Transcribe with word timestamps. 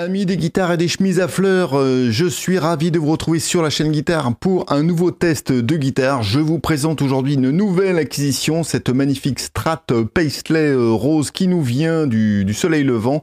Amis 0.00 0.24
des 0.24 0.38
guitares 0.38 0.72
et 0.72 0.76
des 0.78 0.88
chemises 0.88 1.20
à 1.20 1.28
fleurs, 1.28 1.78
euh, 1.78 2.08
je 2.10 2.24
suis 2.24 2.58
ravi 2.58 2.90
de 2.90 2.98
vous 2.98 3.10
retrouver 3.10 3.38
sur 3.38 3.60
la 3.60 3.68
chaîne 3.68 3.92
Guitare 3.92 4.34
pour 4.34 4.64
un 4.72 4.82
nouveau 4.82 5.10
test 5.10 5.52
de 5.52 5.76
guitare. 5.76 6.22
Je 6.22 6.40
vous 6.40 6.58
présente 6.58 7.02
aujourd'hui 7.02 7.34
une 7.34 7.50
nouvelle 7.50 7.98
acquisition, 7.98 8.62
cette 8.62 8.88
magnifique 8.88 9.40
Strat 9.40 9.84
Paisley 10.14 10.70
euh, 10.70 10.88
rose 10.88 11.30
qui 11.30 11.48
nous 11.48 11.60
vient 11.60 12.06
du, 12.06 12.50
soleil 12.54 12.82
levant 12.82 13.20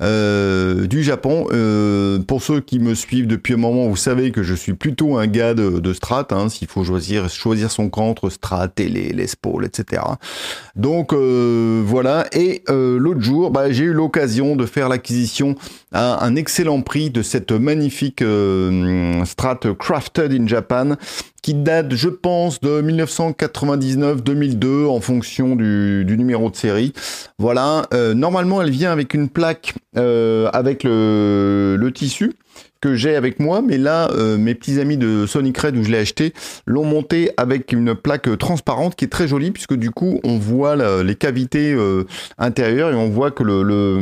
euh, 0.00 0.86
du 0.86 1.02
Japon. 1.02 1.46
pour 2.28 2.40
ceux 2.40 2.60
qui 2.60 2.78
me 2.78 2.94
suivent 2.94 3.26
depuis 3.26 3.54
un 3.54 3.56
moment, 3.56 3.88
vous 3.88 3.96
savez 3.96 4.30
que 4.30 4.44
je 4.44 4.54
suis 4.54 4.74
plutôt 4.74 5.16
un 5.16 5.26
gars 5.26 5.54
de, 5.54 5.92
Strat, 5.92 6.28
hein, 6.30 6.48
s'il 6.48 6.68
faut 6.68 6.84
choisir, 6.84 7.30
choisir 7.30 7.72
son 7.72 7.90
camp 7.90 8.08
entre 8.08 8.30
Strat 8.30 8.70
les, 8.78 8.88
les 8.88 9.26
Paul, 9.40 9.64
etc. 9.64 10.02
Donc 10.76 11.12
voilà, 11.12 12.26
et 12.32 12.62
l'autre 12.68 13.22
jour, 13.22 13.50
bah, 13.50 13.72
j'ai 13.72 13.84
eu 13.84 13.92
l'occasion 13.92 14.54
de 14.54 14.66
faire 14.66 14.88
l'acquisition 14.88 15.56
à 15.90 16.11
un 16.20 16.36
excellent 16.36 16.82
prix 16.82 17.10
de 17.10 17.22
cette 17.22 17.52
magnifique 17.52 18.22
euh, 18.22 19.24
Strat 19.24 19.60
Crafted 19.78 20.32
in 20.32 20.46
Japan 20.46 20.96
qui 21.42 21.54
date, 21.54 21.94
je 21.94 22.08
pense, 22.08 22.60
de 22.60 22.80
1999-2002 22.82 24.86
en 24.86 25.00
fonction 25.00 25.56
du, 25.56 26.04
numéro 26.06 26.50
de 26.50 26.56
série. 26.56 26.92
Voilà, 27.38 27.86
euh, 27.92 28.14
normalement 28.14 28.62
elle 28.62 28.70
vient 28.70 28.92
avec 28.92 29.14
une 29.14 29.28
plaque 29.28 29.74
euh, 29.96 30.48
avec 30.52 30.84
le, 30.84 31.76
le 31.78 31.92
tissu 31.92 32.32
que 32.82 32.96
j'ai 32.96 33.14
avec 33.14 33.38
moi, 33.38 33.62
mais 33.62 33.78
là, 33.78 34.10
euh, 34.10 34.36
mes 34.36 34.54
petits 34.54 34.80
amis 34.80 34.98
de 34.98 35.24
Sonic 35.24 35.56
Red 35.56 35.76
où 35.76 35.84
je 35.84 35.90
l'ai 35.90 35.98
acheté 35.98 36.34
l'ont 36.66 36.84
monté 36.84 37.30
avec 37.36 37.72
une 37.72 37.94
plaque 37.94 38.36
transparente 38.38 38.96
qui 38.96 39.04
est 39.04 39.08
très 39.08 39.28
jolie 39.28 39.52
puisque 39.52 39.74
du 39.74 39.92
coup 39.92 40.20
on 40.24 40.36
voit 40.36 40.74
les 41.02 41.14
cavités 41.14 41.72
euh, 41.72 42.04
intérieures 42.38 42.90
et 42.90 42.96
on 42.96 43.08
voit 43.08 43.30
que 43.30 43.44
le, 43.44 43.62
le, 43.62 44.00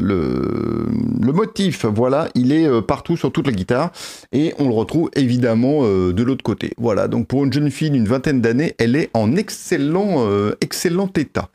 le, 0.00 1.32
motif, 1.32 1.84
voilà, 1.84 2.28
il 2.34 2.52
est 2.52 2.66
euh, 2.66 2.80
partout 2.80 3.18
sur 3.18 3.30
toute 3.30 3.46
la 3.46 3.52
guitare 3.52 3.92
et 4.32 4.54
on 4.58 4.66
le 4.66 4.74
retrouve 4.74 5.10
évidemment 5.14 5.82
de 5.82 6.22
l'autre 6.22 6.42
côté. 6.42 6.72
Voilà, 6.78 7.08
donc 7.08 7.26
pour 7.26 7.44
une 7.44 7.52
jeune 7.52 7.70
fille 7.70 7.90
d'une 7.90 8.08
vingtaine 8.08 8.40
d'années, 8.40 8.74
elle 8.78 8.96
est 8.96 9.10
en 9.12 9.36
excellent, 9.36 10.26
excellent 10.62 11.10
état. 11.16 11.50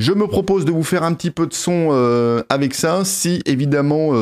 Je 0.00 0.12
me 0.12 0.26
propose 0.26 0.64
de 0.64 0.70
vous 0.70 0.82
faire 0.82 1.02
un 1.02 1.12
petit 1.12 1.30
peu 1.30 1.46
de 1.46 1.52
son 1.52 1.90
avec 2.48 2.72
ça, 2.72 3.04
si 3.04 3.42
évidemment 3.44 4.12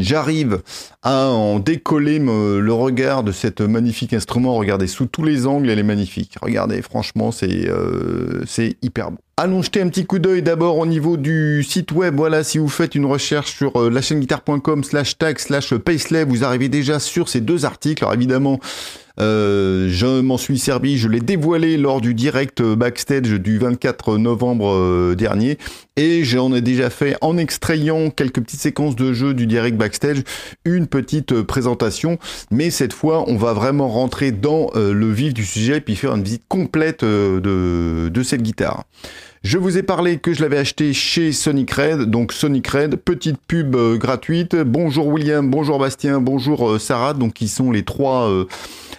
j'arrive 0.00 0.60
à 1.02 1.28
en 1.28 1.58
décoller 1.58 2.18
le 2.18 2.72
regard 2.72 3.24
de 3.24 3.32
cet 3.32 3.62
magnifique 3.62 4.12
instrument. 4.12 4.54
Regardez, 4.56 4.86
sous 4.86 5.06
tous 5.06 5.24
les 5.24 5.46
angles, 5.46 5.70
elle 5.70 5.78
est 5.78 5.84
magnifique. 5.84 6.34
Regardez, 6.42 6.82
franchement, 6.82 7.32
c'est 7.32 7.66
euh, 7.66 8.44
hyper 8.82 9.10
beau. 9.10 9.18
Allons 9.38 9.62
jeter 9.62 9.80
un 9.80 9.88
petit 9.88 10.04
coup 10.04 10.18
d'œil 10.18 10.42
d'abord 10.42 10.76
au 10.76 10.84
niveau 10.86 11.16
du 11.16 11.64
site 11.64 11.92
web. 11.92 12.14
Voilà, 12.14 12.44
si 12.44 12.58
vous 12.58 12.68
faites 12.68 12.94
une 12.94 13.06
recherche 13.06 13.56
sur 13.56 13.74
euh, 13.80 13.90
la 13.90 14.02
slash 14.02 15.16
tag 15.16 15.38
slash 15.38 15.72
vous 15.72 16.44
arrivez 16.44 16.68
déjà 16.68 16.98
sur 16.98 17.30
ces 17.30 17.40
deux 17.40 17.64
articles. 17.64 18.04
Alors 18.04 18.14
évidemment, 18.14 18.60
euh, 19.20 19.88
je 19.90 20.20
m'en 20.20 20.38
suis 20.38 20.58
servi, 20.58 20.96
je 20.96 21.08
l'ai 21.08 21.20
dévoilé 21.20 21.76
lors 21.76 22.00
du 22.00 22.14
direct 22.14 22.62
backstage 22.62 23.28
du 23.28 23.58
24 23.58 24.16
novembre 24.18 24.72
euh, 24.72 25.14
dernier 25.14 25.58
et 25.96 26.24
j'en 26.24 26.54
ai 26.54 26.62
déjà 26.62 26.88
fait 26.88 27.16
en 27.20 27.36
extrayant 27.36 28.10
quelques 28.10 28.40
petites 28.40 28.60
séquences 28.60 28.96
de 28.96 29.12
jeu 29.12 29.34
du 29.34 29.46
direct 29.46 29.76
backstage 29.76 30.22
une 30.64 30.86
petite 30.86 31.42
présentation 31.42 32.18
mais 32.50 32.70
cette 32.70 32.94
fois 32.94 33.24
on 33.28 33.36
va 33.36 33.52
vraiment 33.52 33.88
rentrer 33.88 34.32
dans 34.32 34.70
euh, 34.74 34.94
le 34.94 35.12
vif 35.12 35.34
du 35.34 35.44
sujet 35.44 35.76
et 35.76 35.80
puis 35.80 35.96
faire 35.96 36.14
une 36.14 36.22
visite 36.22 36.44
complète 36.48 37.04
de, 37.04 38.08
de 38.08 38.22
cette 38.22 38.42
guitare. 38.42 38.84
Je 39.42 39.58
vous 39.58 39.76
ai 39.76 39.82
parlé 39.82 40.18
que 40.18 40.32
je 40.32 40.40
l'avais 40.40 40.56
acheté 40.56 40.92
chez 40.92 41.32
Sonic 41.32 41.72
Red, 41.72 42.02
donc 42.02 42.32
Sonic 42.32 42.68
Red, 42.68 42.94
petite 42.94 43.38
pub 43.48 43.76
gratuite. 43.98 44.54
Bonjour 44.54 45.08
William, 45.08 45.50
bonjour 45.50 45.80
Bastien, 45.80 46.20
bonjour 46.20 46.80
Sarah, 46.80 47.12
donc 47.12 47.32
qui 47.32 47.48
sont 47.48 47.72
les 47.72 47.82
trois 47.82 48.30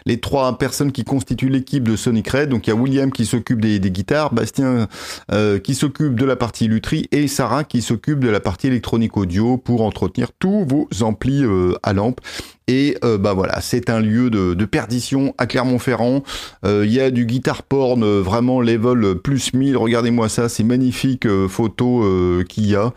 les 0.06 0.20
trois 0.20 0.58
personnes 0.58 0.92
qui 0.92 1.04
constituent 1.04 1.50
l'équipe 1.50 1.88
de 1.88 1.96
Sonic 1.96 2.30
Red. 2.30 2.50
Donc 2.50 2.68
il 2.68 2.72
y 2.72 2.74
a 2.74 2.76
William 2.76 3.12
qui 3.12 3.26
s'occupe 3.26 3.62
des, 3.62 3.80
guitares, 3.80 4.34
Bastien 4.34 4.88
euh, 5.32 5.60
qui 5.60 5.76
s'occupe 5.76 6.16
de 6.16 6.26
la 6.26 6.36
partie 6.36 6.68
lutherie 6.68 7.08
et 7.12 7.28
Sarah 7.28 7.64
qui 7.64 7.82
s'occupe 7.82 8.20
de 8.20 8.30
la 8.30 8.40
partie 8.40 8.68
électronique 8.68 9.18
audio 9.18 9.58
pour 9.58 9.82
entretenir 9.82 10.30
tous 10.38 10.66
vos 10.66 10.88
amplis 11.02 11.44
euh, 11.44 11.74
à 11.84 11.94
lampe. 11.94 12.20
Et 12.68 12.98
euh, 13.04 13.18
bah 13.18 13.34
voilà, 13.34 13.60
c'est 13.60 13.90
un 13.90 14.00
lieu 14.00 14.30
de, 14.30 14.66
perdition 14.66 15.36
à 15.38 15.46
Clermont-Ferrand. 15.46 16.24
Il 16.66 16.92
y 16.92 17.02
a 17.02 17.12
du 17.12 17.26
guitar 17.26 17.62
porn 17.64 18.04
vraiment 18.22 18.62
level 18.62 19.16
plus 19.16 19.54
1000. 19.54 19.76
Regardez-moi 19.76 20.30
ça, 20.30 20.48
c'est 20.48 20.64
magnifique 20.64 21.28
photos 21.50 22.46
qu'il 22.48 22.68
y 22.68 22.76
a. 22.76 22.94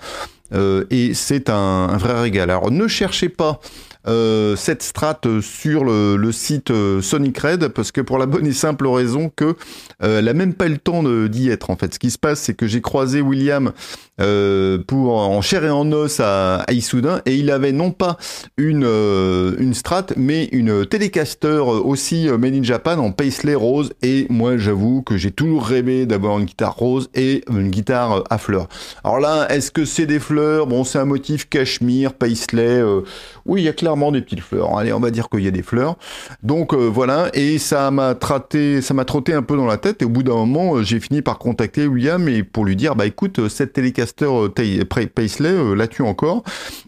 et 0.91 1.15
c'est 1.15 1.51
un, 1.51 1.89
un, 1.91 1.97
vrai 1.97 2.21
régal. 2.21 2.51
Alors 2.51 2.71
ne 2.71 2.87
cherchez 2.87 3.29
pas 3.29 3.61
euh, 4.09 4.55
cette 4.57 4.83
strat 4.83 5.21
sur 5.41 5.85
le, 5.85 6.31
site 6.31 6.71
euh, 6.71 7.01
Sonic 7.03 7.39
Red 7.39 7.69
parce 7.69 7.91
que 7.91 8.01
pour 8.01 8.19
la 8.19 8.27
bonne 8.27 8.47
et 8.47 8.53
simple 8.53 8.87
raison 8.87 9.31
que 9.35 9.57
euh, 10.03 10.19
elle 10.19 10.29
a 10.29 10.35
même 10.35 10.55
pas 10.55 10.67
eu 10.67 10.71
le 10.71 10.79
temps 10.79 11.03
d'y 11.03 11.51
être 11.51 11.71
en 11.71 11.77
fait. 11.77 11.95
Ce 11.95 11.99
qui 11.99 12.11
se 12.11 12.19
passe, 12.19 12.41
c'est 12.41 12.55
que 12.55 12.67
j'ai 12.67 12.81
croisé 12.81 13.21
William 13.21 13.73
pour 14.87 15.19
en 15.19 15.43
chair 15.43 15.63
et 15.65 15.71
en 15.71 15.93
os 15.93 16.21
à, 16.21 16.61
à 16.61 16.73
Issoudun 16.73 17.21
et 17.27 17.37
il 17.37 17.51
avait 17.51 17.73
non 17.73 17.91
pas 17.91 18.17
une 18.57 18.87
une 19.59 19.75
strat 19.75 20.07
mais 20.17 20.45
une 20.53 20.87
Telecaster 20.87 21.61
aussi 21.61 22.27
made 22.39 22.55
in 22.55 22.63
Japan 22.63 22.97
en 22.97 23.13
paisley 23.13 23.55
rose 23.55 23.93
et 24.01 24.27
moi 24.31 24.57
j'avoue 24.57 25.03
que 25.03 25.19
j'ai 25.19 25.33
toujours 25.33 25.67
rêvé 25.67 26.07
d'avoir 26.07 26.39
une 26.39 26.47
guitare 26.47 26.75
rose 26.75 27.11
et 27.15 27.45
une 27.51 27.71
guitare 27.71 28.25
à 28.31 28.39
fleurs. 28.39 28.69
Alors 29.05 29.21
là, 29.21 29.49
est-ce 29.51 29.71
que 29.71 29.85
c'est 29.85 30.07
des 30.07 30.19
fleurs? 30.19 30.67
Bon, 30.67 30.83
c'est 30.85 30.99
un 30.99 31.05
motif 31.05 31.51
cachemire, 31.51 32.15
paisley. 32.15 32.83
oui, 33.45 33.61
il 33.61 33.65
y 33.65 33.69
a 33.69 33.75
clairement 33.75 33.96
des 34.13 34.21
petites 34.21 34.41
fleurs. 34.41 34.77
Allez, 34.79 34.93
on 34.93 35.01
va 35.01 35.11
dire 35.11 35.29
qu'il 35.29 35.41
y 35.41 35.49
a 35.49 35.51
des 35.51 35.63
fleurs. 35.63 35.97
Donc 36.43 36.73
euh, 36.73 36.89
voilà, 36.93 37.31
et 37.35 37.59
ça 37.59 37.91
m'a 37.91 38.15
trotté, 38.15 38.81
ça 38.81 38.95
m'a 38.95 39.05
trotté 39.05 39.33
un 39.33 39.43
peu 39.43 39.57
dans 39.57 39.67
la 39.67 39.77
tête. 39.77 40.03
Et 40.03 40.05
au 40.05 40.09
bout 40.09 40.23
d'un 40.23 40.35
moment, 40.35 40.77
euh, 40.77 40.83
j'ai 40.83 41.01
fini 41.01 41.23
par 41.23 41.39
contacter 41.39 41.87
William 41.87 42.29
et 42.29 42.43
pour 42.43 42.65
lui 42.65 42.77
dire, 42.77 42.95
bah 42.95 43.07
écoute, 43.07 43.39
euh, 43.39 43.49
cette 43.49 43.73
Telecaster 43.73 44.29
Paisley, 45.15 45.75
l'as-tu 45.75 46.03
encore? 46.03 46.43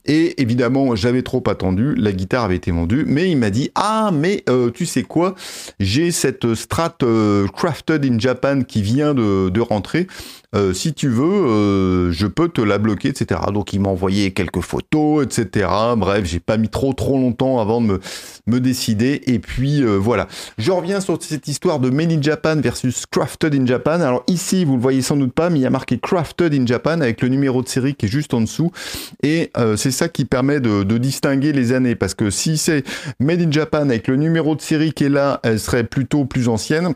Et 0.05 0.41
évidemment, 0.41 0.95
j'avais 0.95 1.23
trop 1.23 1.43
attendu. 1.49 1.95
La 1.95 2.13
guitare 2.13 2.45
avait 2.45 2.57
été 2.57 2.71
vendue, 2.71 3.05
mais 3.07 3.31
il 3.31 3.37
m'a 3.37 3.51
dit, 3.51 3.71
ah 3.75 4.11
mais 4.13 4.45
tu 4.75 4.87
sais 4.87 5.03
quoi? 5.03 5.35
J'ai 5.81 6.11
cette 6.11 6.55
Strat 6.55 6.99
Crafted 7.55 8.05
in 8.05 8.19
Japan 8.19 8.63
qui 8.63 8.83
vient 8.83 9.15
de, 9.15 9.61
rentrer. 9.61 10.07
Si 10.73 10.95
tu 10.95 11.09
veux, 11.09 12.11
je 12.11 12.27
peux 12.27 12.49
te 12.49 12.61
la 12.61 12.79
bloquer, 12.79 13.09
etc. 13.09 13.41
Donc 13.53 13.73
il 13.73 13.81
m'a 13.81 13.91
envoyé 13.91 14.31
quelques 14.31 14.61
photos, 14.61 15.25
etc. 15.25 15.69
Bref, 15.97 16.25
j'ai 16.25 16.41
pas 16.41 16.57
mis 16.57 16.69
trop 16.69 16.95
trop 16.99 17.17
longtemps 17.17 17.59
avant 17.59 17.81
de 17.81 17.87
me, 17.87 18.01
me 18.47 18.61
décider. 18.61 19.23
Et 19.27 19.39
puis 19.39 19.83
euh, 19.83 19.97
voilà. 19.97 20.29
Je 20.59 20.71
reviens 20.71 21.01
sur 21.01 21.23
cette 21.23 21.49
histoire 21.49 21.79
de 21.79 21.89
Made 21.89 22.13
in 22.13 22.21
Japan 22.21 22.57
versus 22.57 23.07
Crafted 23.07 23.55
in 23.55 23.65
Japan. 23.65 24.01
Alors 24.03 24.25
ici, 24.27 24.67
vous 24.67 24.77
le 24.77 24.83
voyez 24.83 25.01
sans 25.01 25.17
doute 25.17 25.33
pas, 25.33 25.49
mais 25.49 25.61
il 25.61 25.63
y 25.63 25.67
a 25.67 25.71
marqué 25.71 25.99
Crafted 25.99 26.53
in 26.53 26.67
Japan 26.67 27.01
avec 27.01 27.23
le 27.23 27.29
numéro 27.29 27.63
de 27.63 27.69
série 27.69 27.95
qui 27.95 28.05
est 28.05 28.11
juste 28.11 28.35
en 28.35 28.43
dessous. 28.43 28.71
Et 29.23 29.51
c'est 29.77 29.91
ça 29.91 30.09
qui 30.09 30.25
permet 30.25 30.61
de, 30.61 30.83
de, 30.83 30.99
distinguer 30.99 31.53
les 31.53 31.73
années. 31.73 31.95
Parce 31.95 32.15
que 32.15 32.31
si 32.31 32.59
c'est 32.59 32.85
Made 33.21 33.41
in 33.41 33.51
Japan 33.51 33.83
avec 33.83 34.09
le 34.09 34.17
numéro 34.17 34.55
de 34.55 34.61
série 34.61 34.93
qui 34.93 35.05
est 35.05 35.09
là, 35.09 35.41
elle 35.45 35.61
serait 35.61 35.85
plutôt 35.85 36.25
plus 36.25 36.49
ancienne. 36.49 36.95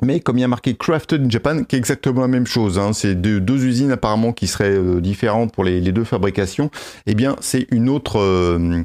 Mais 0.00 0.20
comme 0.20 0.38
il 0.38 0.40
y 0.40 0.44
a 0.44 0.48
marqué 0.48 0.74
Crafted 0.74 1.26
in 1.26 1.28
Japan, 1.28 1.64
qui 1.64 1.76
est 1.76 1.78
exactement 1.78 2.22
la 2.22 2.28
même 2.28 2.46
chose, 2.46 2.78
hein, 2.78 2.92
c'est 2.94 3.14
deux, 3.14 3.64
usines 3.64 3.92
apparemment 3.92 4.32
qui 4.32 4.46
seraient 4.46 4.70
euh, 4.70 5.00
différentes 5.00 5.52
pour 5.52 5.64
les, 5.64 5.80
deux 5.92 6.04
fabrications, 6.04 6.70
eh 7.06 7.14
bien 7.14 7.36
c'est 7.40 7.66
une 7.70 7.90
autre 7.90 8.18
euh, 8.18 8.82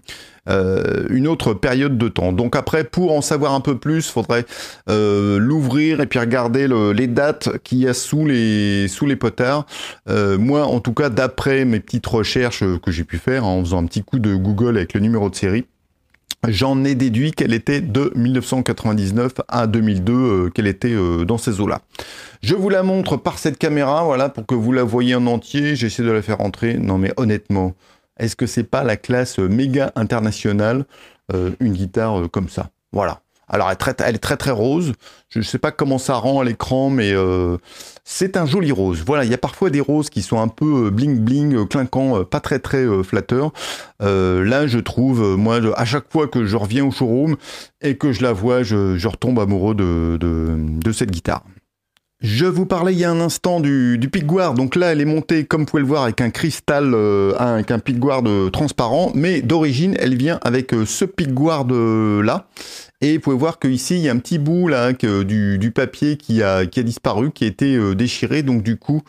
euh, 0.50 1.06
une 1.10 1.28
autre 1.28 1.54
période 1.54 1.98
de 1.98 2.10
temps. 2.10 2.34
Donc 2.34 2.58
après, 2.58 2.84
pour 2.84 3.14
en 3.14 3.22
savoir 3.22 3.54
un 3.54 3.62
peu 3.62 3.78
plus, 3.78 4.10
faudrait 4.10 4.46
l'ouvrir 4.88 6.02
et 6.02 6.08
puis 6.08 6.20
regarder 6.20 6.68
le, 6.68 6.92
les 6.92 7.08
dates 7.08 7.58
qu'il 7.64 7.80
y 7.80 7.88
a 7.88 7.94
sous 7.94 8.26
les 8.26 8.88
sous 8.90 9.06
les 9.06 9.16
potards. 9.16 9.66
Moi, 10.08 10.64
en 10.66 10.80
tout 10.82 10.94
cas, 10.94 11.10
d'après 11.10 11.66
mes 11.66 11.80
petites 11.80 12.08
recherches 12.08 12.64
que 12.82 12.92
j'ai 12.92 13.04
pu 13.06 13.18
faire 13.18 13.46
en 13.46 13.62
faisant 13.62 13.82
un 13.82 13.86
petit 13.86 14.04
coup 14.04 14.20
de 14.20 14.36
Google 14.36 14.78
avec 14.78 14.94
le 14.94 15.00
numéro 15.00 15.30
de 15.30 15.36
série, 15.36 15.66
J'en 16.48 16.84
ai 16.84 16.94
déduit 16.96 17.32
qu'elle 17.32 17.54
était 17.54 17.82
de 17.82 18.12
1999 18.16 19.34
à 19.48 19.66
2002, 19.66 20.14
euh, 20.14 20.50
qu'elle 20.50 20.68
était 20.68 20.94
euh, 20.94 21.26
dans 21.26 21.38
ces 21.38 21.60
eaux-là. 21.60 21.82
Je 22.42 22.54
vous 22.54 22.70
la 22.70 22.84
montre 22.84 23.18
par 23.18 23.40
cette 23.40 23.58
caméra, 23.58 24.04
voilà, 24.04 24.30
pour 24.30 24.46
que 24.46 24.54
vous 24.54 24.72
la 24.72 24.84
voyez 24.84 25.16
en 25.16 25.26
entier. 25.26 25.76
J'essaie 25.76 26.04
de 26.04 26.12
la 26.12 26.22
faire 26.22 26.42
entrer. 26.42 26.76
Non 26.76 26.98
mais 26.98 27.12
honnêtement, 27.18 27.74
est-ce 28.18 28.36
que 28.36 28.46
c'est 28.46 28.64
pas 28.64 28.84
la 28.84 28.98
classe 28.98 29.40
méga 29.40 29.92
internationale, 29.96 30.86
euh, 31.34 31.52
une 31.60 31.74
guitare 31.74 32.30
comme 32.32 32.50
ça? 32.50 32.70
Voilà. 32.92 33.22
Alors 33.50 33.70
elle 33.70 34.16
est, 34.16 34.18
très, 34.18 34.38
très 34.38 34.52
rose. 34.52 34.94
Je 35.30 35.40
ne 35.40 35.44
sais 35.44 35.58
pas 35.58 35.72
comment 35.72 35.98
ça 35.98 36.16
rend 36.16 36.42
à 36.42 36.44
l'écran, 36.44 36.90
mais 36.90 37.12
euh, 37.14 37.58
c'est 38.04 38.36
un 38.36 38.46
joli 38.46 38.72
rose. 38.72 39.04
Voilà, 39.06 39.24
il 39.24 39.32
y 39.32 39.34
a 39.34 39.38
parfois 39.38 39.70
des 39.70 39.80
roses 39.80 40.10
qui 40.10 40.22
sont 40.22 40.40
un 40.40 40.50
peu 40.50 40.88
euh, 40.88 40.92
bling 40.92 41.20
bling, 41.20 41.56
euh, 41.56 41.66
clinquant, 41.66 42.24
pas 42.26 42.40
très 42.40 42.60
très 42.60 42.86
flatteur. 43.04 43.52
là, 44.00 44.68
je 44.68 44.80
trouve, 44.80 45.38
moi, 45.38 45.60
à 45.76 45.86
chaque 45.86 46.12
fois 46.12 46.28
que 46.28 46.46
je 46.46 46.58
reviens 46.58 46.86
au 46.86 46.92
showroom 46.92 47.38
et 47.82 47.98
que 47.98 48.12
je 48.12 48.22
la 48.22 48.34
vois, 48.34 48.64
je, 48.64 49.08
retombe 49.08 49.40
amoureux 49.40 49.76
de 49.76 50.92
cette 50.92 51.12
guitare. 51.12 51.44
Je 52.20 52.46
vous 52.46 52.66
parlais 52.66 52.94
il 52.94 53.00
y 53.00 53.06
a 53.06 53.12
un 53.12 53.20
instant 53.20 53.60
du, 53.60 54.00
du. 54.00 54.08
Donc 54.08 54.76
là, 54.76 54.92
elle 54.92 55.02
est 55.02 55.06
montée, 55.06 55.46
comme 55.46 55.62
vous 55.62 55.66
pouvez 55.68 55.84
le 55.84 55.88
voir, 55.88 56.02
avec 56.02 56.20
un 56.20 56.32
cristal, 56.32 56.96
euh, 56.96 57.36
avec 57.38 57.70
un 57.70 57.78
guard 57.78 58.24
transparent. 58.52 59.12
Mais 59.14 59.44
d'origine, 59.44 59.96
elle 60.00 60.16
vient 60.16 60.40
avec 60.42 60.74
euh, 60.74 60.86
ce 60.88 61.06
guard 61.06 61.68
là. 61.68 62.48
Et 63.02 63.18
vous 63.18 63.22
pouvez 63.22 63.38
voir 63.38 63.60
qu'ici, 63.60 63.98
il 63.98 64.02
y 64.02 64.10
a 64.10 64.14
un 64.14 64.18
petit 64.18 64.40
bout 64.40 64.72
du, 65.00 65.72
papier 65.76 66.18
qui 66.18 66.42
a, 66.42 66.66
disparu, 66.66 67.30
qui 67.30 67.44
a 67.44 67.48
été 67.48 67.76
euh, 67.76 67.94
déchiré. 67.94 68.42
Donc 68.42 68.64
du 68.64 68.78
coup, 68.78 69.04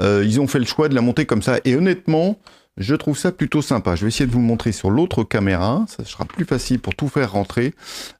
ils 0.00 0.40
ont 0.40 0.46
fait 0.46 0.58
le 0.58 0.64
choix 0.64 0.88
de 0.88 0.94
la 0.94 1.02
monter 1.02 1.26
comme 1.26 1.42
ça. 1.42 1.58
Et 1.66 1.76
honnêtement, 1.76 2.38
je 2.76 2.94
trouve 2.94 3.16
ça 3.16 3.30
plutôt 3.30 3.62
sympa. 3.62 3.94
Je 3.94 4.02
vais 4.02 4.08
essayer 4.08 4.26
de 4.26 4.32
vous 4.32 4.40
montrer 4.40 4.72
sur 4.72 4.90
l'autre 4.90 5.22
caméra. 5.22 5.84
Ça 5.86 6.04
sera 6.04 6.24
plus 6.24 6.44
facile 6.44 6.80
pour 6.80 6.94
tout 6.94 7.08
faire 7.08 7.32
rentrer. 7.32 7.74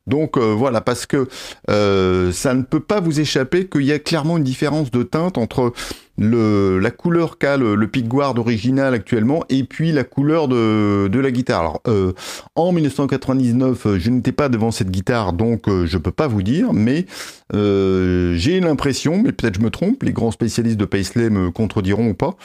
Donc 0.06 0.36
euh, 0.36 0.52
voilà, 0.52 0.80
parce 0.80 1.06
que 1.06 1.28
euh, 1.70 2.30
ça 2.32 2.54
ne 2.54 2.62
peut 2.62 2.80
pas 2.80 3.00
vous 3.00 3.20
échapper 3.20 3.66
qu'il 3.66 3.84
y 3.84 3.92
a 3.92 3.98
clairement 3.98 4.36
une 4.36 4.44
différence 4.44 4.90
de 4.90 5.02
teinte 5.02 5.38
entre 5.38 5.72
la 6.16 6.90
couleur 6.90 7.38
qu'a 7.38 7.56
le, 7.56 7.74
le 7.74 7.88
pickguard 7.88 8.38
original 8.38 8.94
actuellement 8.94 9.44
et 9.48 9.64
puis 9.64 9.90
la 9.92 10.04
couleur 10.04 10.48
de, 10.48 11.10
la 11.12 11.30
guitare. 11.30 11.60
Alors 11.60 11.80
euh, 11.88 12.12
en 12.54 12.72
1999, 12.72 13.98
je 13.98 14.10
n'étais 14.10 14.32
pas 14.32 14.48
devant 14.48 14.70
cette 14.70 14.90
guitare, 14.90 15.32
donc 15.32 15.68
euh, 15.68 15.86
je 15.86 15.98
peux 15.98 16.12
pas 16.12 16.26
vous 16.26 16.42
dire, 16.42 16.72
mais 16.72 17.06
j'ai 17.52 18.60
l'impression, 18.60 19.22
mais 19.22 19.32
peut-être 19.32 19.56
je 19.58 19.60
me 19.60 19.70
trompe, 19.70 20.02
les 20.02 20.12
grands 20.12 20.32
spécialistes 20.32 20.76
de 20.76 20.84
Paisley 20.84 21.30
me 21.30 21.50
contrediront 21.50 22.08
ou 22.08 22.14
pas, 22.14 22.36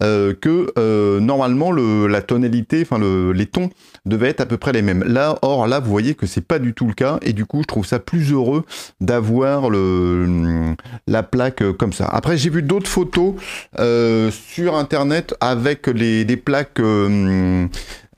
que 0.00 1.18
normalement 1.18 1.70
le, 1.70 2.06
la 2.06 2.22
tonalité, 2.22 2.82
enfin 2.82 2.98
le, 2.98 3.32
les 3.32 3.46
tons 3.46 3.68
devaient 4.06 4.28
être 4.28 4.40
à 4.40 4.46
peu 4.46 4.56
près 4.56 4.72
les 4.72 4.80
mêmes. 4.80 5.04
Là, 5.04 5.38
or 5.42 5.66
là, 5.66 5.80
vous 5.80 5.90
voyez 5.90 6.14
que 6.14 6.26
c'est 6.26 6.46
pas 6.46 6.58
du 6.58 6.72
tout 6.72 6.86
le 6.86 6.94
cas, 6.94 7.03
et 7.22 7.32
du 7.32 7.44
coup, 7.44 7.60
je 7.62 7.66
trouve 7.66 7.86
ça 7.86 7.98
plus 7.98 8.32
heureux 8.32 8.64
d'avoir 9.00 9.70
le 9.70 10.74
la 11.06 11.22
plaque 11.22 11.62
comme 11.78 11.92
ça. 11.92 12.06
Après, 12.06 12.36
j'ai 12.36 12.50
vu 12.50 12.62
d'autres 12.62 12.88
photos 12.88 13.34
euh, 13.78 14.30
sur 14.30 14.76
internet 14.76 15.34
avec 15.40 15.86
les, 15.86 16.24
des 16.24 16.36
plaques 16.36 16.80
euh, 16.80 17.66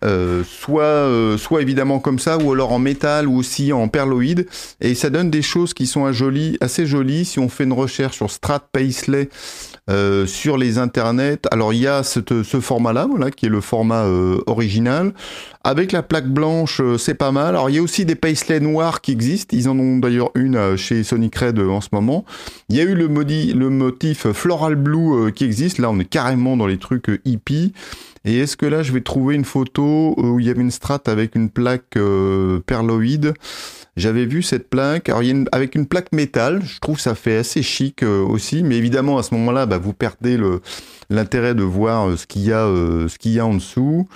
euh, 0.05 0.45
soit, 0.45 1.39
soit 1.39 1.63
évidemment 1.63 1.99
comme 1.99 2.19
ça, 2.19 2.39
ou 2.39 2.53
alors 2.53 2.73
en 2.73 2.79
métal, 2.79 3.27
ou 3.27 3.39
aussi 3.39 3.73
en 3.73 3.89
perloïde, 3.89 4.47
et 4.81 4.95
ça 4.95 5.11
donne 5.11 5.31
des 5.31 5.43
choses 5.43 5.75
qui 5.75 5.87
sont 5.87 6.05
assez 6.05 6.87
jolies. 6.87 7.25
Si 7.25 7.39
on 7.39 7.49
fait 7.49 7.65
une 7.65 7.73
recherche 7.73 8.17
sur 8.17 8.31
Strat 8.31 8.61
Paisley 8.73 9.29
sur 10.27 10.59
les 10.59 10.79
internets, 10.79 11.39
alors 11.51 11.73
il 11.73 11.81
y 11.81 11.87
a 11.87 12.03
ce 12.03 12.21
format-là, 12.61 13.07
voilà, 13.09 13.31
qui 13.31 13.47
est 13.47 13.51
le 13.51 13.61
format 13.61 14.05
original. 14.47 15.13
Avec 15.67 15.91
la 15.91 16.05
plaque 16.05 16.29
blanche, 16.29 16.81
euh, 16.81 16.97
c'est 16.97 17.15
pas 17.15 17.33
mal. 17.33 17.49
Alors 17.49 17.69
il 17.69 17.75
y 17.75 17.79
a 17.81 17.83
aussi 17.83 18.05
des 18.05 18.15
Paisley 18.15 18.61
noirs 18.61 19.01
qui 19.01 19.11
existent. 19.11 19.57
Ils 19.57 19.69
en 19.69 19.77
ont 19.77 19.99
d'ailleurs 19.99 20.31
une 20.37 20.55
euh, 20.55 20.77
chez 20.77 21.03
Sonic 21.03 21.35
Red 21.35 21.59
euh, 21.59 21.69
en 21.69 21.81
ce 21.81 21.89
moment. 21.91 22.25
Il 22.69 22.77
y 22.77 22.81
a 22.81 22.85
eu 22.85 22.95
le, 22.95 23.09
motif 23.09 24.31
Floral 24.31 24.77
Blue 24.77 25.33
qui 25.33 25.43
existe. 25.43 25.79
Là, 25.79 25.91
on 25.91 25.99
est 25.99 26.05
carrément 26.05 26.57
dans 26.57 26.69
les 26.69 26.79
trucs 26.79 27.11
hippie. 27.25 27.73
Et 28.25 28.39
est-ce 28.39 28.57
que 28.57 28.65
là, 28.65 28.85
je 28.85 28.93
vais 28.93 29.01
trouver 29.01 29.35
une 29.35 29.45
photo 29.45 30.15
où 30.17 30.39
il 30.39 30.47
y 30.47 30.51
avait 30.51 30.61
une 30.61 30.71
strat 30.71 31.03
avec 31.07 31.35
une 31.35 31.51
plaque 31.51 31.99
perloïde? 32.67 33.35
J'avais 33.97 34.27
vu 34.27 34.43
cette 34.43 34.69
plaque, 34.69 35.09
alors 35.09 35.23
il 35.23 35.27
y 35.27 35.31
a 35.31 35.35
une, 35.35 35.49
avec 35.53 35.75
une 35.75 35.87
plaque 35.87 36.13
métal, 36.13 36.63
je 36.63 36.79
trouve 36.81 37.01
ça 37.01 37.15
fait 37.15 37.39
assez 37.39 37.63
chic 37.63 38.03
aussi, 38.03 38.63
mais 38.63 38.77
évidemment 38.77 39.17
à 39.17 39.23
ce 39.23 39.33
moment-là, 39.35 39.65
bah, 39.65 39.79
vous 39.79 39.95
perdez 39.95 40.37
le, 40.37 40.61
l'intérêt 41.11 41.55
de 41.55 41.63
voir 41.63 42.09
euh, 42.09 42.17
ce 42.17 42.27
qu'il 42.27 42.43
y 42.43 42.53
a, 42.53 42.67
euh, 42.67 43.09
ce 43.09 43.19
qu'il 43.19 43.33
y 43.33 43.41
a 43.41 43.47
en 43.47 43.55
dessous. 43.55 44.09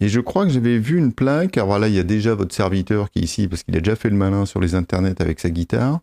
Et 0.00 0.08
je 0.08 0.20
crois 0.20 0.44
que 0.44 0.52
j'avais 0.52 0.78
vu 0.78 0.98
une 0.98 1.12
plaque. 1.12 1.56
Alors 1.56 1.68
voilà, 1.68 1.88
il 1.88 1.94
y 1.94 1.98
a 1.98 2.04
déjà 2.04 2.34
votre 2.34 2.54
serviteur 2.54 3.10
qui 3.10 3.20
est 3.20 3.22
ici 3.22 3.48
parce 3.48 3.62
qu'il 3.62 3.76
a 3.76 3.80
déjà 3.80 3.96
fait 3.96 4.10
le 4.10 4.16
malin 4.16 4.46
sur 4.46 4.60
les 4.60 4.74
internets 4.74 5.20
avec 5.20 5.40
sa 5.40 5.50
guitare. 5.50 6.00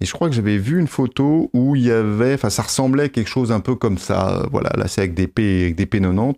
Et 0.00 0.04
je 0.04 0.12
crois 0.12 0.28
que 0.28 0.34
j'avais 0.34 0.58
vu 0.58 0.78
une 0.78 0.88
photo 0.88 1.48
où 1.54 1.74
il 1.74 1.84
y 1.84 1.90
avait, 1.90 2.34
enfin, 2.34 2.50
ça 2.50 2.62
ressemblait 2.62 3.04
à 3.04 3.08
quelque 3.08 3.30
chose 3.30 3.50
un 3.50 3.60
peu 3.60 3.76
comme 3.76 3.96
ça. 3.96 4.46
Voilà, 4.52 4.70
là 4.76 4.88
c'est 4.88 5.00
avec 5.00 5.14
des 5.14 5.26
P, 5.26 5.62
avec 5.62 5.76
des 5.76 5.86
P90, 5.86 6.36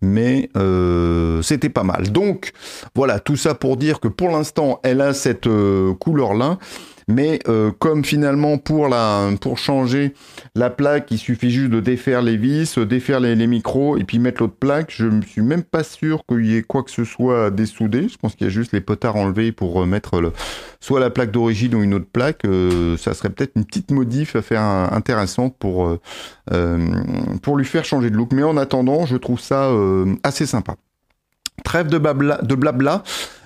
mais 0.00 0.48
euh, 0.56 1.42
c'était 1.42 1.68
pas 1.68 1.82
mal. 1.82 2.10
Donc 2.10 2.52
voilà, 2.94 3.20
tout 3.20 3.36
ça 3.36 3.54
pour 3.54 3.76
dire 3.76 4.00
que 4.00 4.08
pour 4.08 4.30
l'instant, 4.30 4.80
elle 4.82 5.02
a 5.02 5.12
cette 5.12 5.46
euh, 5.46 5.92
couleur-là. 5.94 6.58
Mais 7.08 7.38
euh, 7.46 7.70
comme 7.78 8.04
finalement 8.04 8.58
pour 8.58 8.88
la 8.88 9.30
pour 9.40 9.58
changer 9.58 10.12
la 10.56 10.70
plaque, 10.70 11.08
il 11.12 11.18
suffit 11.18 11.50
juste 11.52 11.70
de 11.70 11.78
défaire 11.78 12.20
les 12.20 12.36
vis, 12.36 12.78
défaire 12.80 13.20
les, 13.20 13.46
micros 13.46 13.96
et 13.96 14.02
puis 14.02 14.18
mettre 14.18 14.42
l'autre 14.42 14.56
plaque. 14.58 14.90
Je 14.90 15.06
me 15.06 15.22
suis 15.22 15.42
même 15.42 15.62
pas 15.62 15.84
sûr 15.84 16.24
qu'il 16.28 16.46
y 16.46 16.56
ait 16.56 16.62
quoi 16.62 16.82
que 16.82 16.90
ce 16.90 17.04
soit 17.04 17.46
à 17.46 17.50
dessouder. 17.50 18.08
Je 18.08 18.16
pense 18.16 18.34
qu'il 18.34 18.48
y 18.48 18.50
a 18.50 18.52
juste 18.52 18.72
les 18.72 18.80
potards 18.80 19.14
enlevés 19.14 19.52
pour 19.52 19.72
remettre 19.72 20.20
le, 20.20 20.32
soit 20.80 20.98
la 20.98 21.10
plaque 21.10 21.30
d'origine 21.30 21.76
ou 21.76 21.82
une 21.82 21.94
autre 21.94 22.08
plaque. 22.12 22.44
Euh, 22.44 22.96
ça 22.96 23.14
serait 23.14 23.30
peut-être 23.30 23.52
une 23.54 23.64
petite 23.64 23.92
modif 23.92 24.34
à 24.34 24.42
faire 24.42 24.62
intéressante 24.62 25.56
pour 25.58 25.86
euh, 25.86 26.00
euh, 26.52 26.88
pour 27.40 27.56
lui 27.56 27.64
faire 27.64 27.84
changer 27.84 28.10
de 28.10 28.16
look. 28.16 28.32
Mais 28.32 28.42
en 28.42 28.56
attendant, 28.56 29.06
je 29.06 29.16
trouve 29.16 29.40
ça 29.40 29.70
assez 30.24 30.46
sympa. 30.46 30.74
Trêve 31.64 31.86
de. 31.86 31.98
De 31.98 32.54
blabla. 32.54 33.02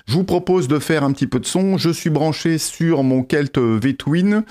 Je 0.07 0.15
vous 0.15 0.25
propose 0.25 0.69
de 0.69 0.79
faire 0.79 1.05
un 1.05 1.13
petit 1.13 1.27
peu 1.27 1.41
de 1.41 1.47
son. 1.47 1.79
Je 1.79 1.91
suis 1.91 2.11
branché 2.11 2.59
sur 2.59 3.03
mon 3.03 3.23
Kelt 3.23 3.59
V-Twin. 3.59 4.45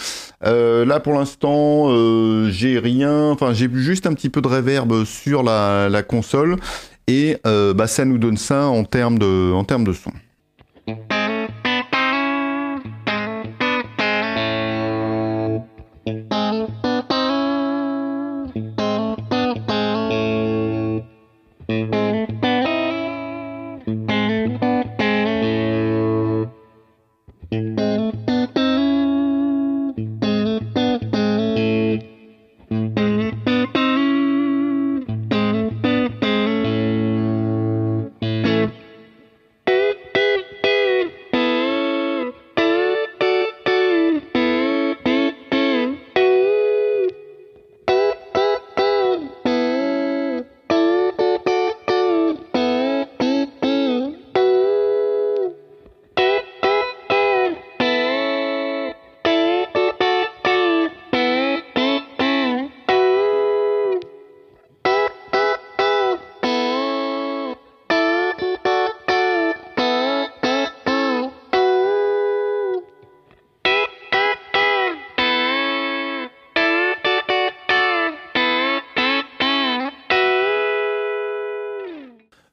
Euh, 0.46 0.86
là, 0.86 1.00
pour 1.00 1.14
l'instant, 1.14 1.88
euh, 1.90 2.50
j'ai 2.50 2.80
rien. 2.80 3.32
Enfin, 3.32 3.54
j'ai 3.54 3.70
juste 3.74 4.08
un 4.08 4.14
petit 4.14 4.30
peu 4.30 4.42
de 4.42 4.48
reverb 4.48 5.04
sur 5.06 5.44
la, 5.44 6.04
console. 6.08 6.58
Et 7.08 7.38
euh, 7.46 7.74
bah, 7.74 7.88
ça 7.88 8.06
nous 8.06 8.18
donne 8.18 8.38
ça 8.38 8.68
en 8.68 8.84
termes 8.84 9.20
de, 9.20 9.52
en 9.54 9.64
termes 9.64 9.84
de 9.84 9.94
son. 9.94 10.12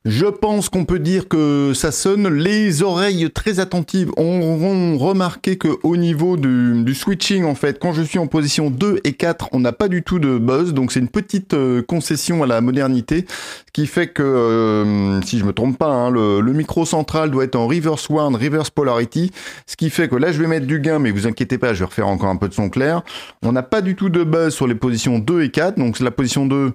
Je 0.08 0.26
pense 0.26 0.68
qu'on 0.68 0.84
peut 0.84 1.00
dire 1.00 1.26
que 1.26 1.72
ça 1.74 1.90
sonne. 1.90 2.28
Les 2.32 2.84
oreilles 2.84 3.28
très 3.32 3.58
attentives 3.58 4.12
auront 4.16 4.96
remarqué 4.98 5.58
que 5.58 5.66
au 5.82 5.96
niveau 5.96 6.36
du, 6.36 6.94
switching, 6.94 7.42
en 7.42 7.56
fait, 7.56 7.80
quand 7.80 7.92
je 7.92 8.02
suis 8.02 8.20
en 8.20 8.28
position 8.28 8.70
2 8.70 9.00
et 9.02 9.14
4, 9.14 9.48
on 9.50 9.58
n'a 9.58 9.72
pas 9.72 9.88
du 9.88 10.04
tout 10.04 10.20
de 10.20 10.38
buzz. 10.38 10.74
Donc 10.74 10.92
c'est 10.92 11.00
une 11.00 11.08
petite 11.08 11.54
euh, 11.54 11.82
concession 11.82 12.44
à 12.44 12.46
la 12.46 12.60
modernité 12.60 13.26
qui 13.72 13.88
fait 13.88 14.06
que, 14.06 14.22
euh, 14.22 15.20
si 15.22 15.40
je 15.40 15.44
me 15.44 15.52
trompe 15.52 15.76
pas, 15.76 15.88
hein, 15.88 16.12
le, 16.12 16.40
micro 16.52 16.86
central 16.86 17.32
doit 17.32 17.42
être 17.42 17.56
en 17.56 17.66
reverse 17.66 18.08
one, 18.08 18.36
reverse 18.36 18.70
polarity. 18.70 19.32
Ce 19.66 19.74
qui 19.74 19.90
fait 19.90 20.06
que 20.06 20.14
là, 20.14 20.30
je 20.30 20.40
vais 20.40 20.46
mettre 20.46 20.66
du 20.66 20.78
gain, 20.78 21.00
mais 21.00 21.10
vous 21.10 21.26
inquiétez 21.26 21.58
pas, 21.58 21.74
je 21.74 21.80
vais 21.80 21.86
refaire 21.86 22.06
encore 22.06 22.28
un 22.28 22.36
peu 22.36 22.48
de 22.48 22.54
son 22.54 22.70
clair. 22.70 23.02
On 23.42 23.50
n'a 23.50 23.64
pas 23.64 23.80
du 23.80 23.96
tout 23.96 24.08
de 24.08 24.22
buzz 24.22 24.54
sur 24.54 24.68
les 24.68 24.76
positions 24.76 25.18
2 25.18 25.42
et 25.42 25.50
4. 25.50 25.80
Donc 25.80 25.96
c'est 25.96 26.04
la 26.04 26.12
position 26.12 26.46
2 26.46 26.74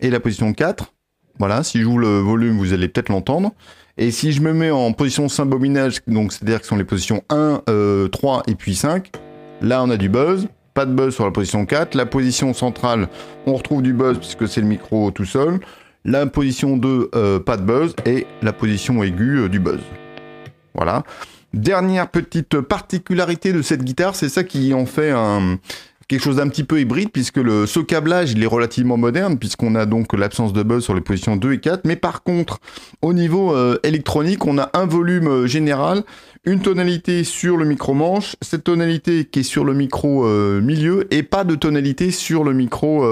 et 0.00 0.08
la 0.08 0.18
position 0.18 0.54
4. 0.54 0.93
Voilà, 1.38 1.62
si 1.62 1.78
je 1.78 1.84
joue 1.84 1.98
le 1.98 2.18
volume, 2.18 2.58
vous 2.58 2.72
allez 2.72 2.88
peut-être 2.88 3.08
l'entendre. 3.08 3.52
Et 3.96 4.10
si 4.10 4.32
je 4.32 4.40
me 4.40 4.52
mets 4.52 4.70
en 4.70 4.92
position 4.92 5.28
symbobinage, 5.28 5.98
donc 6.06 6.32
c'est-à-dire 6.32 6.58
que 6.58 6.64
ce 6.64 6.70
sont 6.70 6.76
les 6.76 6.84
positions 6.84 7.22
1, 7.28 7.62
3 7.66 7.68
euh, 7.68 8.42
et 8.46 8.54
puis 8.54 8.74
5, 8.74 9.10
là 9.60 9.82
on 9.84 9.90
a 9.90 9.96
du 9.96 10.08
buzz, 10.08 10.48
pas 10.74 10.86
de 10.86 10.92
buzz 10.92 11.14
sur 11.14 11.24
la 11.24 11.30
position 11.30 11.64
4. 11.64 11.94
La 11.94 12.04
position 12.04 12.52
centrale, 12.52 13.08
on 13.46 13.54
retrouve 13.54 13.80
du 13.80 13.92
buzz 13.92 14.18
puisque 14.18 14.48
c'est 14.48 14.60
le 14.60 14.66
micro 14.66 15.12
tout 15.12 15.24
seul. 15.24 15.60
La 16.04 16.26
position 16.26 16.76
2, 16.76 17.10
euh, 17.14 17.38
pas 17.38 17.56
de 17.56 17.62
buzz. 17.62 17.94
Et 18.04 18.26
la 18.42 18.52
position 18.52 19.02
aiguë, 19.02 19.44
euh, 19.44 19.48
du 19.48 19.60
buzz. 19.60 19.80
Voilà. 20.74 21.04
Dernière 21.54 22.10
petite 22.10 22.60
particularité 22.60 23.52
de 23.52 23.62
cette 23.62 23.84
guitare, 23.84 24.16
c'est 24.16 24.28
ça 24.28 24.42
qui 24.42 24.74
en 24.74 24.86
fait 24.86 25.12
un, 25.12 25.58
quelque 26.08 26.22
chose 26.22 26.36
d'un 26.36 26.48
petit 26.48 26.64
peu 26.64 26.80
hybride 26.80 27.10
puisque 27.10 27.36
le, 27.36 27.66
ce 27.66 27.80
câblage 27.80 28.32
il 28.32 28.42
est 28.42 28.46
relativement 28.46 28.96
moderne 28.96 29.38
puisqu'on 29.38 29.74
a 29.74 29.86
donc 29.86 30.12
l'absence 30.12 30.52
de 30.52 30.62
buzz 30.62 30.84
sur 30.84 30.94
les 30.94 31.00
positions 31.00 31.36
2 31.36 31.52
et 31.52 31.60
4 31.60 31.82
mais 31.84 31.96
par 31.96 32.22
contre 32.22 32.60
au 33.02 33.12
niveau 33.12 33.54
euh, 33.54 33.78
électronique 33.82 34.44
on 34.46 34.58
a 34.58 34.70
un 34.74 34.86
volume 34.86 35.28
euh, 35.28 35.46
général 35.46 36.02
une 36.44 36.60
tonalité 36.60 37.24
sur 37.24 37.56
le 37.56 37.64
micro 37.64 37.94
manche 37.94 38.36
cette 38.42 38.64
tonalité 38.64 39.24
qui 39.24 39.40
est 39.40 39.44
sur 39.44 39.64
le 39.64 39.74
micro 39.74 40.26
euh, 40.26 40.60
milieu 40.60 41.06
et 41.12 41.22
pas 41.22 41.44
de 41.44 41.54
tonalité 41.54 42.10
sur 42.10 42.44
le 42.44 42.52
micro 42.52 43.04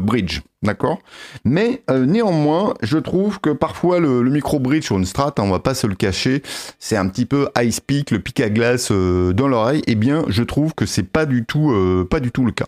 bridge 0.00 0.40
D'accord? 0.62 0.98
Mais 1.46 1.82
néanmoins, 1.88 2.74
je 2.82 2.98
trouve 2.98 3.40
que 3.40 3.48
parfois 3.48 3.98
le, 3.98 4.22
micro 4.24 4.58
bridge 4.60 4.84
sur 4.84 4.98
une 4.98 5.06
strat, 5.06 5.32
hein, 5.38 5.42
on 5.44 5.50
va 5.50 5.58
pas 5.58 5.72
se 5.72 5.86
le 5.86 5.94
cacher, 5.94 6.42
c'est 6.78 6.96
un 6.96 7.08
petit 7.08 7.24
peu 7.24 7.48
ice 7.58 7.80
peak, 7.80 8.10
le 8.10 8.18
pic 8.18 8.40
à 8.40 8.50
glace 8.50 8.92
dans 8.92 9.48
l'oreille. 9.48 9.80
Eh 9.86 9.94
bien, 9.94 10.22
je 10.28 10.42
trouve 10.42 10.74
que 10.74 10.84
c'est 10.84 11.08
pas 11.08 11.24
du 11.24 11.46
tout, 11.46 11.74
pas 12.10 12.20
du 12.20 12.30
tout 12.30 12.44
le 12.44 12.52
cas. 12.52 12.66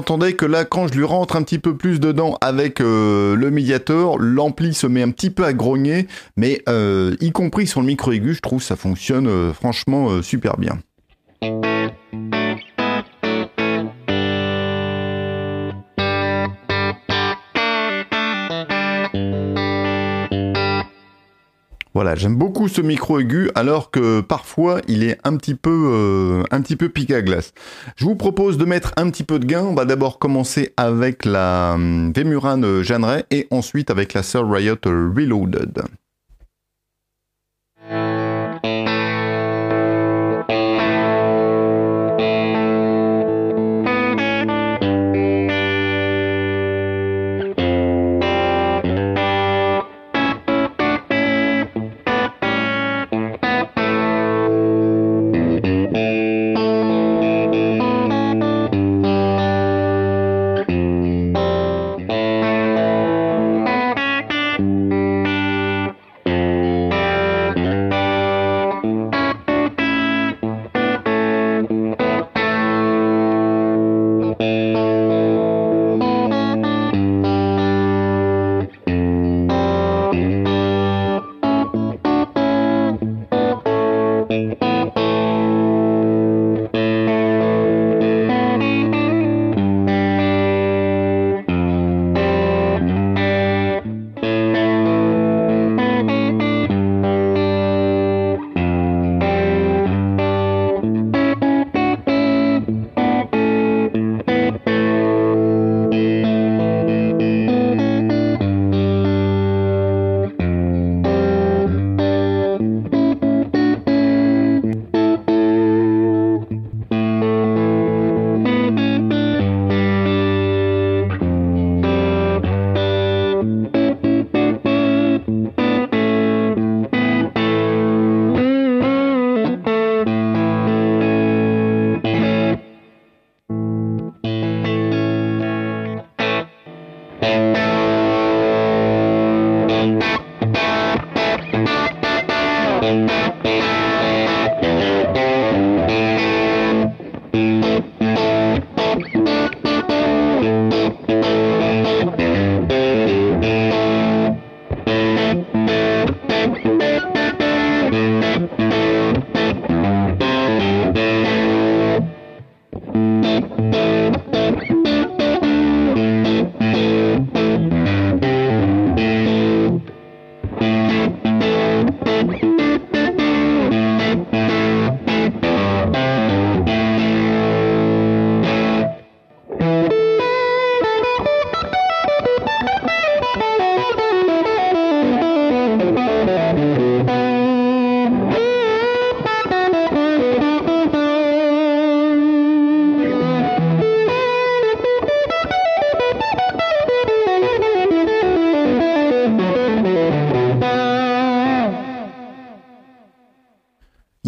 Entendez 0.00 0.32
que 0.32 0.46
là, 0.46 0.64
quand 0.64 0.88
je 0.88 0.94
lui 0.94 1.04
rentre 1.04 1.36
un 1.36 1.42
petit 1.42 1.58
peu 1.58 1.76
plus 1.76 2.00
dedans 2.00 2.38
avec 2.40 2.80
euh, 2.80 3.36
le 3.36 3.50
médiator, 3.50 4.18
l'ampli 4.18 4.72
se 4.72 4.86
met 4.86 5.02
un 5.02 5.10
petit 5.10 5.28
peu 5.28 5.44
à 5.44 5.52
grogner, 5.52 6.06
mais 6.38 6.62
euh, 6.70 7.14
y 7.20 7.32
compris 7.32 7.66
sur 7.66 7.82
le 7.82 7.86
micro 7.86 8.10
aigu, 8.10 8.32
je 8.32 8.40
trouve 8.40 8.62
ça 8.62 8.76
fonctionne 8.76 9.26
euh, 9.26 9.52
franchement 9.52 10.22
super 10.22 10.56
bien. 10.56 10.78
Voilà, 22.00 22.14
j'aime 22.14 22.36
beaucoup 22.36 22.66
ce 22.66 22.80
micro 22.80 23.20
aigu 23.20 23.50
alors 23.54 23.90
que 23.90 24.22
parfois 24.22 24.80
il 24.88 25.02
est 25.02 25.18
un 25.22 25.36
petit 25.36 25.54
peu 25.54 25.90
euh, 25.92 26.42
un 26.50 26.62
petit 26.62 26.74
peu 26.74 26.88
pique 26.88 27.10
à 27.10 27.20
glace. 27.20 27.52
Je 27.96 28.06
vous 28.06 28.16
propose 28.16 28.56
de 28.56 28.64
mettre 28.64 28.94
un 28.96 29.10
petit 29.10 29.22
peu 29.22 29.38
de 29.38 29.44
gain. 29.44 29.64
On 29.64 29.74
va 29.74 29.84
d'abord 29.84 30.18
commencer 30.18 30.72
avec 30.78 31.26
la 31.26 31.72
hum, 31.74 32.10
Vemurane 32.16 32.80
Jeanneret 32.80 33.26
et 33.30 33.48
ensuite 33.50 33.90
avec 33.90 34.14
la 34.14 34.22
Sir 34.22 34.50
Riot 34.50 34.76
Reloaded. 34.86 35.82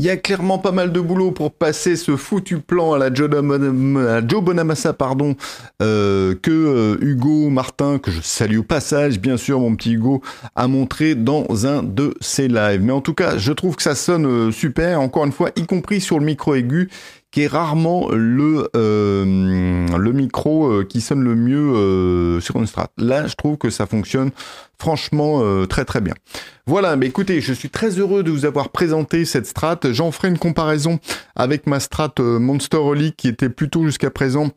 Il 0.03 0.07
y 0.07 0.11
a 0.11 0.17
clairement 0.17 0.59
pas 0.59 0.73
mal 0.73 0.91
de 0.91 0.99
boulot 0.99 1.31
pour 1.31 1.53
passer 1.53 1.95
ce 1.95 2.17
foutu 2.17 2.59
plan 2.59 2.93
à 2.93 2.99
la 2.99 3.15
Joe, 3.15 3.31
Bonamassa, 4.43 4.93
pardon, 4.93 5.37
euh, 5.81 6.35
que 6.35 6.51
euh, 6.51 6.97
Hugo 7.01 7.51
Martin, 7.51 8.01
que 8.01 8.11
je 8.11 8.21
salue 8.21 8.59
au 8.59 8.63
passage, 8.65 9.21
bien 9.21 9.37
sûr, 9.37 9.61
mon 9.61 9.77
petit 9.77 9.93
Hugo, 9.93 10.21
a 10.57 10.67
montré 10.67 11.15
dans 11.15 11.69
un 11.69 11.85
de 11.85 12.15
ses 12.21 12.49
lives. 12.49 12.83
Mais 12.83 12.91
en 12.91 13.01
tout 13.01 13.15
cas, 13.15 13.39
je 13.39 13.53
trouve 13.53 13.77
que 13.77 13.83
ça 13.85 13.95
sonne 13.95 14.27
euh, 14.27 14.51
super, 14.51 15.01
encore 15.01 15.25
une 15.25 15.31
fois, 15.31 15.51
y 15.55 15.67
compris 15.67 16.01
sur 16.01 16.19
le 16.19 16.25
micro 16.25 16.57
aigu 16.57 16.91
qui 17.33 17.43
est 17.43 17.47
rarement 17.49 18.11
le, 18.13 18.69
euh, 18.77 19.25
le 19.97 20.13
micro 20.13 20.67
euh, 20.67 20.85
qui 20.85 21.01
sonne 21.01 21.25
le 21.25 21.35
mieux 21.35 21.75
euh, 21.75 22.41
sur 22.41 22.57
une 22.57 22.67
strat. 22.67 22.91
Là, 22.99 23.27
je 23.27 23.35
trouve 23.35 23.57
que 23.57 23.71
ça 23.71 23.87
fonctionne 23.87 24.31
franchement 24.79 25.67
très 25.69 25.85
très 25.85 26.01
bien. 26.01 26.15
Voilà, 26.67 26.97
mais 26.97 27.07
écoutez, 27.07 27.41
je 27.41 27.53
suis 27.53 27.71
très 27.71 28.01
heureux 28.01 28.25
de 28.25 28.33
vous 28.33 28.45
avoir 28.45 28.71
présenté 28.71 29.25
cette 29.25 29.47
strat. 29.47 29.79
J'en 29.93 30.11
ferai 30.11 30.27
une 30.29 30.39
comparaison 30.39 30.99
avec 31.37 31.69
ma 31.69 31.79
strat 31.79 32.15
Monster 32.19 32.81
qui 33.17 33.29
était 33.29 33.49
plutôt 33.49 33.85
jusqu'à 33.85 34.11
présent 34.11 34.51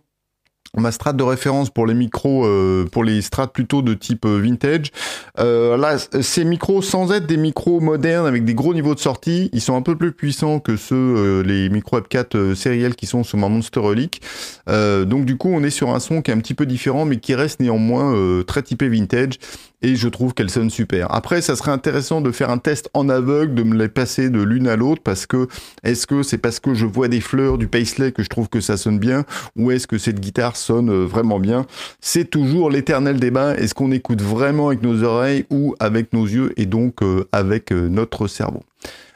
ma 0.82 0.92
strat 0.92 1.14
de 1.14 1.24
référence 1.24 1.70
pour 1.70 1.86
les 1.86 1.94
micros, 1.94 2.46
euh, 2.46 2.86
pour 2.92 3.04
les 3.04 3.22
strats 3.22 3.48
plutôt 3.48 3.82
de 3.82 3.94
type 3.94 4.26
euh, 4.26 4.40
vintage. 4.40 4.92
Euh, 5.40 5.78
là, 5.78 5.98
ces 5.98 6.46
micros, 6.46 6.82
sans 6.82 7.12
être 7.12 7.26
des 7.26 7.38
micros 7.38 7.80
modernes 7.80 8.26
avec 8.26 8.46
des 8.46 8.54
gros 8.54 8.74
niveaux 8.74 8.96
de 8.96 9.00
sortie, 9.00 9.50
ils 9.54 9.62
sont 9.62 9.76
un 9.76 9.82
peu 9.82 9.96
plus 9.96 10.12
puissants 10.12 10.60
que 10.60 10.76
ceux, 10.76 11.42
les 11.42 11.70
micros 11.70 12.00
F4 12.00 12.56
sériels 12.56 12.96
qui 12.96 13.06
sont 13.06 13.24
sur 13.24 13.38
ma 13.38 13.50
Monster 13.50 13.80
Relic. 13.80 14.22
donc 14.68 15.26
du 15.26 15.38
coup, 15.38 15.50
on 15.50 15.64
est 15.64 15.70
sur 15.70 15.94
un 15.94 16.00
son 16.00 16.22
qui 16.22 16.32
est 16.32 16.34
un 16.34 16.40
petit 16.40 16.54
peu 16.54 16.66
différent, 16.66 17.06
mais 17.06 17.18
qui 17.18 17.36
reste 17.36 17.60
néanmoins 17.60 18.14
très 18.46 18.64
typé 18.64 18.90
vintage 18.90 19.40
et 19.86 19.96
je 19.96 20.08
trouve 20.08 20.34
qu'elle 20.34 20.50
sonne 20.50 20.72
super. 20.72 21.14
Après, 21.14 21.42
ça 21.42 21.56
serait 21.56 21.72
intéressant 21.72 22.20
de 22.20 22.32
faire 22.32 22.50
un 22.50 22.58
test 22.58 22.90
en 22.94 23.08
aveugle, 23.08 23.54
de 23.54 23.64
me 23.64 23.78
les 23.78 23.88
passer 23.88 24.30
de 24.32 24.42
l'une 24.42 24.68
à 24.68 24.76
l'autre, 24.76 25.02
parce 25.04 25.28
que 25.28 25.48
est-ce 25.84 26.08
que 26.08 26.24
c'est 26.24 26.40
parce 26.40 26.60
que 26.60 26.74
je 26.74 26.88
vois 26.88 27.08
des 27.08 27.22
fleurs 27.22 27.60
du 27.60 27.68
Paisley 27.68 28.12
que 28.12 28.24
je 28.24 28.30
trouve 28.30 28.50
que 28.50 28.62
ça 28.62 28.78
sonne 28.78 28.98
bien, 28.98 29.26
ou 29.56 29.70
est-ce 29.70 29.86
que 29.86 30.00
cette 30.00 30.20
guitare 30.20 30.56
sonne 30.66 30.90
euh, 30.90 31.06
vraiment 31.06 31.40
bien 31.40 31.66
C'est 32.02 32.30
toujours 32.30 32.70
l'éternel 32.70 33.20
débat. 33.20 33.56
Est-ce 33.56 33.74
qu'on 33.74 33.92
écoute 33.92 34.22
vraiment 34.22 34.68
avec 34.68 34.82
nos 34.82 35.04
oreilles 35.04 35.46
ou 35.50 35.76
avec 35.80 36.14
nos 36.14 36.26
yeux 36.26 36.54
et 36.58 36.66
donc 36.66 37.02
euh, 37.02 37.28
avec 37.32 37.72
euh, 37.72 37.88
notre 37.88 38.28
cerveau? 38.28 38.64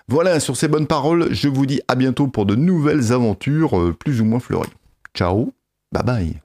Voilà, 0.08 0.40
sur 0.40 0.56
ces 0.56 0.68
bonnes 0.68 0.88
paroles, 0.88 1.28
je 1.32 1.48
vous 1.48 1.66
dis 1.66 1.82
à 1.88 1.96
bientôt 1.96 2.28
pour 2.28 2.46
de 2.46 2.56
nouvelles 2.56 3.14
aventures 3.14 3.94
plus 4.00 4.22
ou 4.22 4.26
moins 4.26 4.40
fleuries. 4.40 4.70
Ciao, 5.14 5.54
bye 5.92 6.04
bye. 6.04 6.42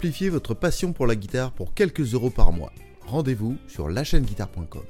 Amplifiez 0.00 0.30
votre 0.30 0.54
passion 0.54 0.94
pour 0.94 1.06
la 1.06 1.14
guitare 1.14 1.52
pour 1.52 1.74
quelques 1.74 2.14
euros 2.14 2.30
par 2.30 2.52
mois. 2.52 2.72
Rendez-vous 3.06 3.58
sur 3.68 3.90
lachaîneguitare.com. 3.90 4.80